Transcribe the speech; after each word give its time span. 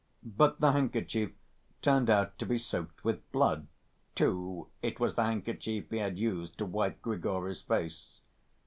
But 0.35 0.59
the 0.59 0.71
handkerchief 0.71 1.31
turned 1.83 2.09
out 2.09 2.39
to 2.39 2.45
be 2.47 2.57
soaked 2.57 3.03
with 3.03 3.31
blood, 3.31 3.67
too 4.15 4.69
(it 4.81 4.99
was 4.99 5.13
the 5.13 5.25
handkerchief 5.25 5.91
he 5.91 5.97
had 5.99 6.17
used 6.17 6.57
to 6.57 6.65
wipe 6.65 7.03
Grigory's 7.03 7.61
face). 7.61 8.19